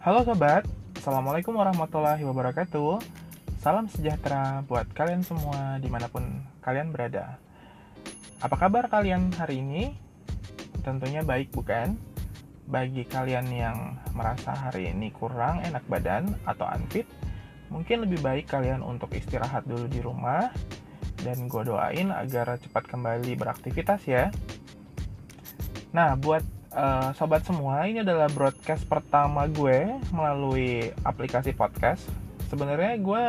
[0.00, 0.64] Halo sobat,
[0.96, 3.04] Assalamualaikum warahmatullahi wabarakatuh
[3.60, 6.24] Salam sejahtera buat kalian semua di mana pun
[6.64, 7.36] kalian berada
[8.40, 9.92] Apa kabar kalian hari ini?
[10.80, 12.00] Tentunya baik bukan?
[12.64, 17.04] Bagi kalian yang merasa hari ini kurang enak badan atau unfit
[17.68, 20.48] Mungkin lebih baik kalian untuk istirahat dulu di rumah
[21.20, 24.32] Dan gue doain agar cepat kembali beraktivitas ya
[25.92, 32.06] Nah, buat uh, sobat semua, ini adalah broadcast pertama gue melalui aplikasi podcast.
[32.50, 33.24] Sebenarnya gue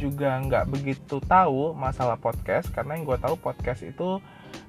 [0.00, 4.20] juga nggak begitu tahu masalah podcast karena yang gue tahu podcast itu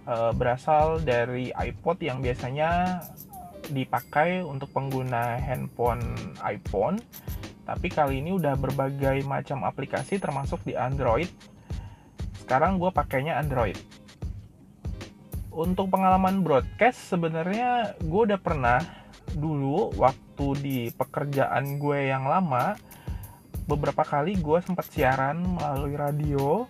[0.03, 2.99] uh, berasal dari iPod yang biasanya
[3.71, 6.03] dipakai untuk pengguna handphone
[6.43, 6.99] iPhone.
[7.65, 11.31] Tapi kali ini udah berbagai macam aplikasi termasuk di Android.
[12.43, 13.94] Sekarang gue pakainya Android
[15.55, 18.83] untuk pengalaman broadcast sebenarnya gue udah pernah
[19.39, 22.75] dulu waktu di pekerjaan gue yang lama
[23.65, 26.67] beberapa kali gue sempat siaran melalui radio.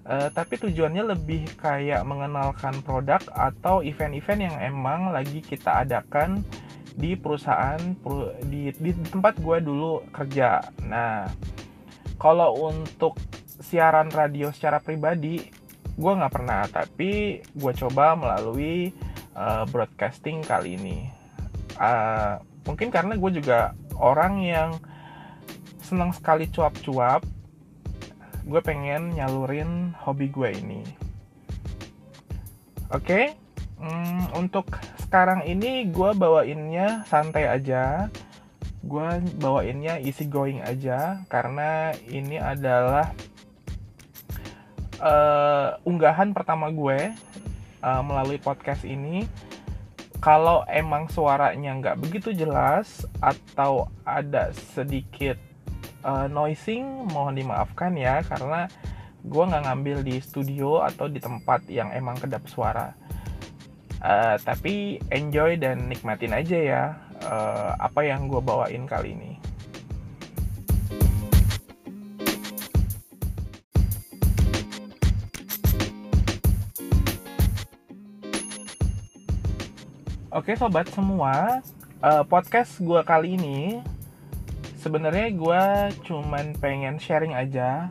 [0.00, 6.42] Uh, tapi tujuannya lebih kayak mengenalkan produk atau event-event yang emang lagi kita adakan
[6.96, 7.78] di perusahaan
[8.48, 10.66] di, di tempat gue dulu kerja.
[10.82, 11.30] Nah
[12.18, 13.20] kalau untuk
[13.60, 15.59] siaran radio secara pribadi
[16.00, 18.96] gue nggak pernah tapi gue coba melalui
[19.36, 21.12] uh, broadcasting kali ini.
[21.76, 24.70] Uh, mungkin karena gue juga orang yang
[25.84, 27.20] senang sekali cuap-cuap
[28.48, 30.82] gue pengen nyalurin hobi gue ini.
[32.90, 33.04] Oke?
[33.04, 33.24] Okay?
[33.80, 38.12] hmm, untuk sekarang ini gue bawainnya santai aja.
[38.80, 43.12] Gue bawainnya easy going aja karena ini adalah
[45.00, 47.10] uh, unggahan pertama gue
[47.82, 49.24] uh, melalui podcast ini
[50.20, 55.40] kalau emang suaranya nggak begitu jelas atau ada sedikit
[56.04, 58.68] uh, noising mohon dimaafkan ya karena
[59.20, 62.92] gue nggak ngambil di studio atau di tempat yang emang kedap suara.
[64.00, 66.84] Uh, tapi enjoy dan nikmatin aja ya
[67.20, 69.36] uh, apa yang gue bawain kali ini
[80.30, 81.58] Oke sobat semua,
[82.06, 83.82] uh, podcast gue kali ini
[84.78, 85.62] sebenarnya gue
[86.06, 87.90] cuman pengen sharing aja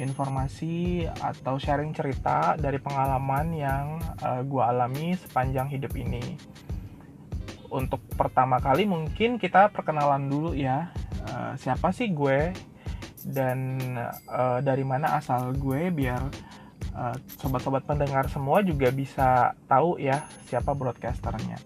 [0.00, 6.40] informasi atau sharing cerita dari pengalaman yang uh, eh, gue alami sepanjang hidup ini.
[7.68, 10.88] Untuk pertama kali mungkin kita perkenalan dulu ya,
[11.28, 12.56] uh, siapa sih gue
[13.28, 13.76] dan
[14.32, 16.24] uh, dari mana asal gue biar
[17.38, 21.60] sobat-sobat uh, pendengar semua juga bisa tahu ya siapa broadcasternya.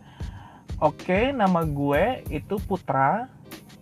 [0.80, 3.28] Oke, nama gue itu Putra.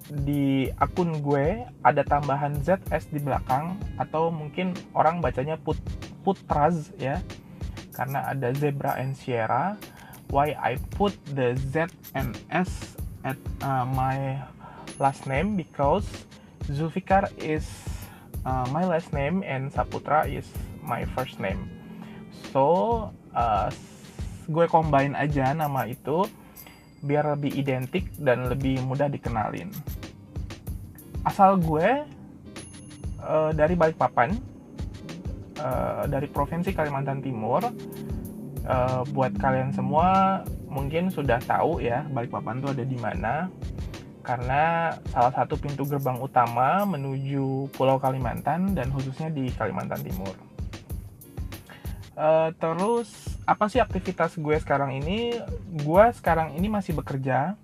[0.08, 5.76] Di akun gue ada tambahan ZS di belakang atau mungkin orang bacanya Put
[6.24, 7.20] Putraz ya.
[7.92, 9.76] Karena ada Zebra and Sierra.
[10.32, 14.42] Why I put the Z and S at uh, my
[15.00, 16.04] last name because
[16.68, 17.64] Zulfikar is
[18.44, 20.44] uh, my last name and Saputra is
[20.88, 21.68] my first name.
[22.50, 22.64] So
[23.36, 23.68] uh,
[24.48, 26.24] gue combine aja nama itu
[27.04, 29.70] biar lebih identik dan lebih mudah dikenalin.
[31.22, 32.02] Asal gue
[33.22, 34.34] uh, dari Balikpapan,
[35.60, 37.62] uh, dari provinsi Kalimantan Timur.
[38.68, 43.48] Uh, buat kalian semua mungkin sudah tahu ya Balikpapan itu ada di mana
[44.20, 50.47] karena salah satu pintu gerbang utama menuju Pulau Kalimantan dan khususnya di Kalimantan Timur.
[52.18, 55.38] Uh, terus apa sih aktivitas gue sekarang ini?
[55.86, 57.54] Gue sekarang ini masih bekerja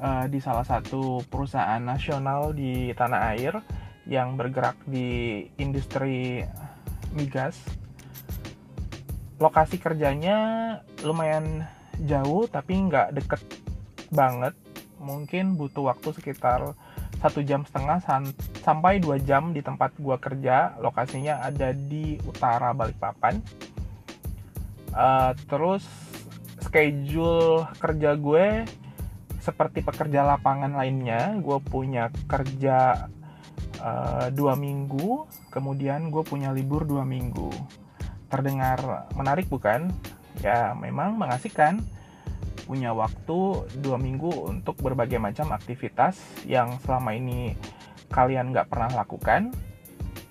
[0.00, 3.60] uh, di salah satu perusahaan nasional di tanah air
[4.08, 6.40] yang bergerak di industri
[7.12, 7.60] migas.
[9.36, 11.68] Lokasi kerjanya lumayan
[12.08, 13.44] jauh tapi nggak deket
[14.08, 14.56] banget.
[15.04, 16.72] Mungkin butuh waktu sekitar
[17.20, 18.00] satu jam setengah
[18.64, 20.80] sampai dua jam di tempat gue kerja.
[20.80, 23.36] Lokasinya ada di utara Balikpapan
[24.92, 25.84] uh, terus
[26.62, 28.64] schedule kerja gue
[29.42, 31.34] seperti pekerja lapangan lainnya.
[31.42, 33.10] Gue punya kerja
[33.82, 37.50] uh, dua minggu kemudian gue punya libur dua minggu.
[38.30, 39.92] Terdengar menarik bukan?
[40.40, 41.82] Ya memang mengasihkan.
[42.62, 46.16] Punya waktu dua minggu untuk berbagai macam aktivitas
[46.46, 47.58] yang selama ini
[48.08, 49.50] kalian nggak pernah lakukan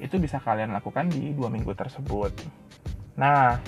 [0.01, 2.33] itu bisa kalian lakukan di dua minggu tersebut.
[3.19, 3.61] Nah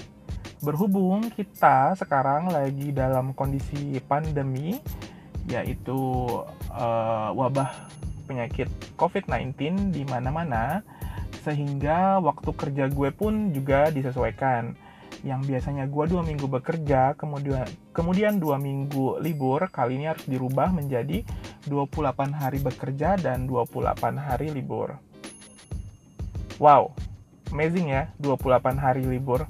[0.64, 4.80] berhubung kita sekarang lagi dalam kondisi pandemi
[5.52, 6.00] yaitu
[6.72, 7.92] uh, wabah
[8.24, 10.80] penyakit COVID-19 di mana-mana
[11.44, 14.80] sehingga waktu kerja gue pun juga disesuaikan.
[15.24, 20.72] Yang biasanya gue dua minggu bekerja kemudian kemudian dua minggu libur kali ini harus dirubah
[20.72, 21.24] menjadi
[21.68, 24.96] 28 hari bekerja dan 28 hari libur.
[26.60, 26.96] Wow
[27.54, 29.46] amazing ya 28 hari libur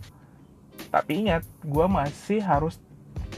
[0.94, 2.78] tapi ingat gue masih harus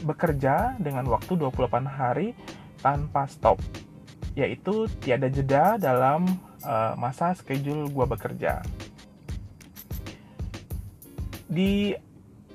[0.04, 2.36] bekerja dengan waktu 28 hari
[2.84, 3.56] tanpa stop.
[4.36, 6.28] Yaitu tiada jeda dalam
[6.60, 8.60] uh, masa schedule gue bekerja.
[11.48, 11.96] Di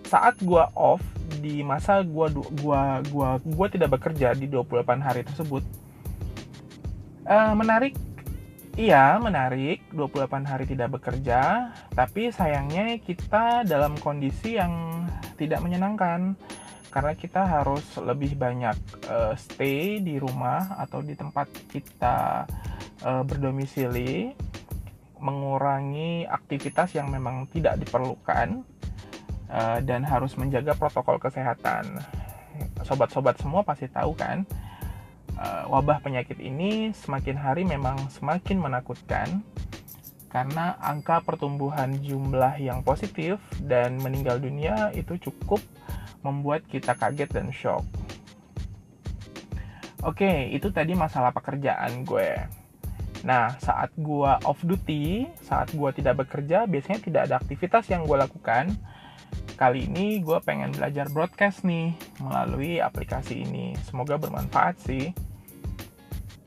[0.06, 1.02] saat gue off
[1.42, 2.28] di masa gue
[2.62, 5.64] gua gua gua tidak bekerja di 28 hari tersebut
[7.24, 7.96] uh, menarik
[8.90, 9.86] iya menarik.
[9.94, 11.70] 28 hari tidak bekerja.
[11.94, 15.06] Tapi sayangnya kita dalam kondisi yang
[15.38, 16.34] tidak menyenangkan.
[16.92, 18.76] Karena kita harus lebih banyak
[19.08, 22.44] uh, stay di rumah atau di tempat kita
[23.06, 24.34] uh, berdomisili.
[25.22, 28.66] Mengurangi aktivitas yang memang tidak diperlukan
[29.52, 32.00] Eh, dan harus menjaga protokol kesehatan.
[32.88, 34.48] Sobat-sobat semua pasti tahu kan,
[35.42, 39.42] uh, wabah penyakit ini semakin hari memang semakin menakutkan
[40.32, 45.60] karena angka pertumbuhan jumlah yang positif dan meninggal dunia itu cukup
[46.24, 47.84] membuat kita kaget dan shock.
[50.02, 52.32] Oke, itu tadi masalah pekerjaan gue.
[53.22, 58.18] Nah, saat gue off duty, saat gue tidak bekerja, biasanya tidak ada aktivitas yang gue
[58.18, 58.74] lakukan
[59.62, 63.78] kali ini gue pengen belajar broadcast nih melalui aplikasi ini.
[63.86, 65.14] Semoga bermanfaat sih.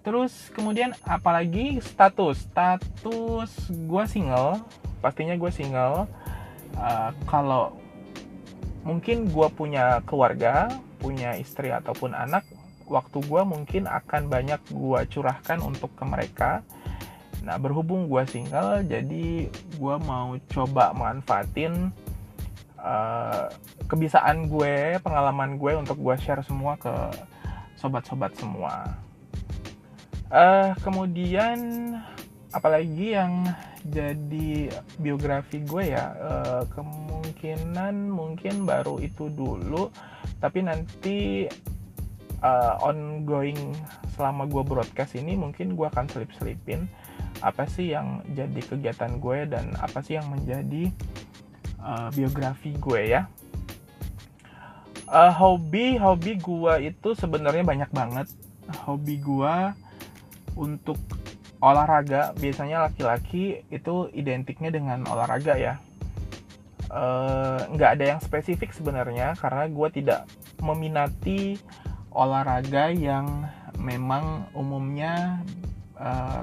[0.05, 2.45] Terus kemudian apalagi status.
[2.47, 4.61] Status gue single.
[5.01, 6.05] Pastinya gue single.
[6.77, 7.73] Uh, kalau
[8.85, 10.69] mungkin gue punya keluarga,
[11.01, 12.45] punya istri ataupun anak,
[12.85, 16.61] waktu gue mungkin akan banyak gue curahkan untuk ke mereka.
[17.41, 21.93] Nah berhubung gue single, jadi gue mau coba manfaatin
[22.81, 23.49] uh,
[23.89, 26.93] kebiasaan gue, pengalaman gue untuk gue share semua ke
[27.81, 28.97] sobat-sobat semua.
[30.35, 31.59] Uh, kemudian
[32.51, 33.47] apalagi yang
[33.87, 34.67] jadi
[34.99, 39.95] biografi gue ya uh, kemungkinan mungkin baru itu dulu
[40.43, 41.47] tapi nanti
[42.43, 43.79] uh, ongoing
[44.19, 46.91] selama gue broadcast ini mungkin gue akan selip-selipin
[47.39, 50.91] apa sih yang jadi kegiatan gue dan apa sih yang menjadi
[51.83, 53.27] uh, biografi gue ya.
[55.05, 58.27] Uh, hobi hobi gue itu sebenarnya banyak banget.
[58.89, 59.55] Hobi gue
[60.55, 60.99] untuk
[61.65, 65.75] olahraga biasanya laki-laki itu identiknya dengan olahraga ya.
[66.95, 70.21] Eh, nggak uh, ada yang spesifik sebenarnya karena gue tidak
[70.61, 71.59] meminati
[72.15, 73.49] olahraga yang
[73.81, 75.43] memang umumnya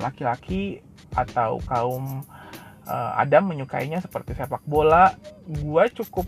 [0.02, 0.82] laki-laki
[1.14, 2.26] uh, atau kaum
[2.90, 5.16] uh, Adam menyukainya seperti sepak bola.
[5.48, 6.26] Gue cukup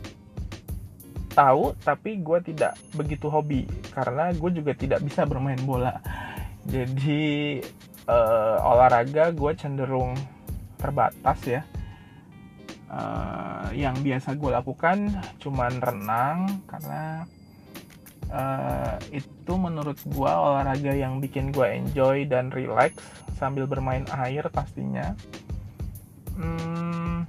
[1.34, 5.98] tahu tapi gue tidak begitu hobi karena gue juga tidak bisa bermain bola
[6.68, 7.60] jadi
[8.08, 10.16] uh, olahraga gue cenderung
[10.80, 11.62] terbatas ya.
[12.94, 15.10] Uh, yang biasa gue lakukan
[15.42, 17.26] cuman renang karena
[18.30, 23.02] uh, itu menurut gue olahraga yang bikin gue enjoy dan relax
[23.42, 25.18] sambil bermain air pastinya.
[26.38, 27.26] Hmm,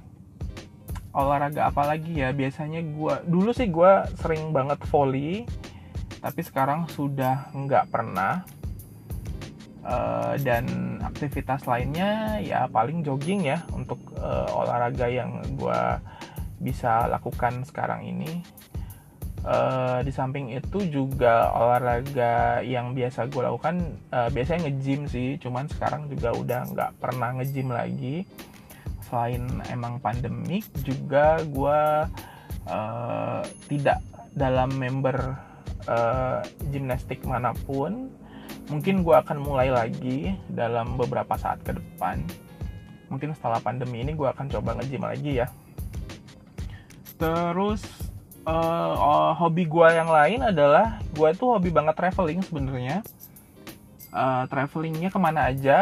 [1.17, 2.29] olahraga apa lagi ya?
[2.29, 5.49] Biasanya gue dulu sih gue sering banget volley
[6.25, 8.41] tapi sekarang sudah nggak pernah
[9.85, 10.65] uh, dan
[11.05, 15.81] aktivitas lainnya ya paling jogging ya untuk uh, olahraga yang gue
[16.59, 18.41] bisa lakukan sekarang ini.
[19.45, 23.77] Uh, di samping itu juga olahraga yang biasa gue lakukan
[24.09, 28.25] uh, biasanya nge-gym sih cuman sekarang juga udah nggak pernah nge-gym lagi.
[29.05, 31.81] Selain emang pandemik juga gue
[32.65, 34.01] uh, tidak
[34.33, 35.37] dalam member
[35.85, 36.41] uh,
[36.73, 38.09] gimnastik mana pun
[38.69, 42.21] mungkin gue akan mulai lagi dalam beberapa saat ke depan.
[43.09, 45.47] Mungkin setelah pandemi ini gue akan coba nge-gym lagi ya.
[47.15, 47.85] Terus
[48.49, 53.05] uh, uh, hobi gue yang lain adalah gue tuh hobi banget traveling sebenarnya.
[54.15, 55.79] Uh, travelingnya ke mana aja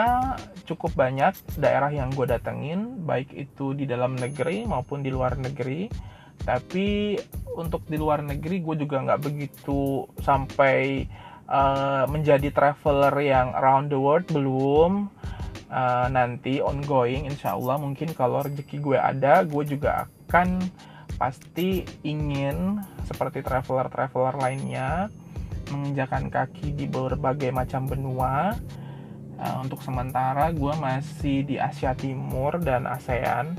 [0.66, 5.88] cukup banyak daerah yang gue datengin baik itu di dalam negeri maupun di luar negeri.
[6.44, 7.16] Tapi
[7.56, 11.08] untuk di luar negeri gue juga nggak begitu sampai
[11.48, 15.10] uh, menjadi traveler yang around the world belum
[15.72, 20.62] uh, nanti ongoing insya Allah mungkin kalau rezeki gue ada gue juga akan
[21.18, 25.08] pasti ingin seperti traveler-traveler lainnya
[25.72, 28.58] menginjakan kaki di berbagai macam benua.
[29.34, 33.58] Uh, untuk sementara gue masih di Asia Timur dan ASEAN.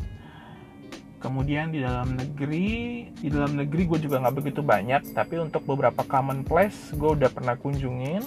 [1.25, 6.05] Kemudian di dalam negeri, di dalam negeri gue juga nggak begitu banyak, tapi untuk beberapa
[6.05, 8.21] common place gue udah pernah kunjungin.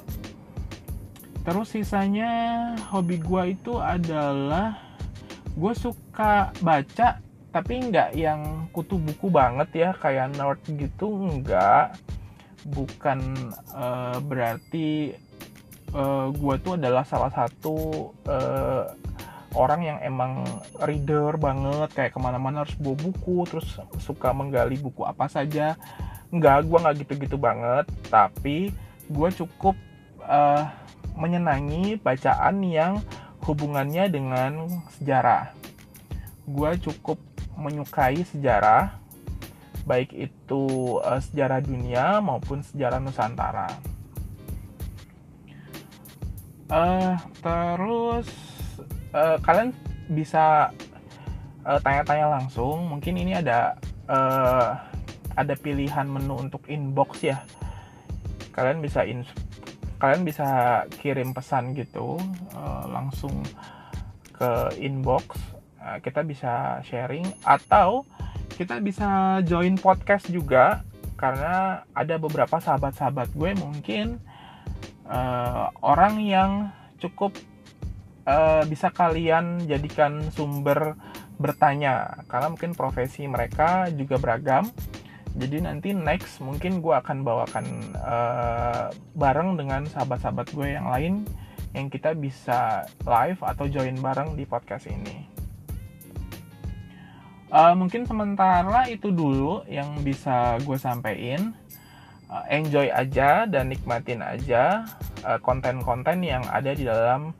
[1.45, 4.81] Terus sisanya hobi gue itu adalah
[5.53, 7.21] gue suka baca
[7.53, 11.97] tapi nggak yang kutu buku banget ya kayak nerd gitu nggak
[12.69, 13.17] bukan
[13.73, 15.17] uh, berarti
[15.95, 18.85] uh, eh, gue tuh adalah salah satu uh,
[19.55, 20.43] orang yang emang
[20.83, 25.79] reader banget kayak ke mana-mana harus bawa buku terus suka menggali buku apa saja
[26.33, 28.75] nggak gue nggak gitu-gitu banget tapi
[29.07, 29.75] gue cukup
[30.27, 30.67] uh,
[31.15, 32.99] menyenangi bacaan yang
[33.47, 34.67] hubungannya dengan
[34.99, 35.55] sejarah
[36.47, 37.19] gue cukup
[37.55, 39.07] menyukai sejarah
[39.87, 40.63] baik itu
[40.99, 43.71] uh, sejarah dunia maupun sejarah Nusantara.
[46.67, 48.27] Uh, terus
[49.13, 49.71] uh, kalian
[50.11, 50.71] bisa
[51.83, 52.87] tanya-tanya uh, langsung.
[52.87, 53.75] Mungkin ini ada
[54.07, 54.79] uh,
[55.35, 57.43] ada pilihan menu untuk inbox ya.
[58.55, 59.27] Kalian bisa in
[59.97, 60.47] kalian bisa
[61.01, 62.17] kirim pesan gitu
[62.55, 63.43] uh, langsung
[64.33, 65.35] ke inbox.
[66.03, 68.03] Kita bisa sharing atau
[68.59, 70.83] kita bisa join podcast juga
[71.17, 74.21] karena ada beberapa sahabat-sahabat gue mungkin
[75.09, 76.51] uh, orang yang
[77.01, 77.33] cukup
[78.27, 80.99] uh, bisa kalian jadikan sumber
[81.39, 82.21] bertanya.
[82.27, 84.69] Karena mungkin profesi mereka juga beragam.
[85.37, 87.65] Jadi nanti next mungkin gue akan bawakan
[87.95, 91.23] uh, bareng dengan sahabat-sahabat gue yang lain
[91.77, 95.29] yang kita bisa live atau join bareng di podcast ini.
[97.47, 101.55] Uh, mungkin sementara itu dulu yang bisa gue sampaikan
[102.51, 104.83] enjoy aja dan nikmatin aja
[105.39, 107.31] konten konten-konten yang ada di dalam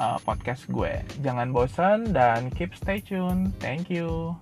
[0.00, 1.04] uh, podcast gue.
[1.20, 3.52] Jangan bosan dan keep stay tune.
[3.60, 4.40] Thank you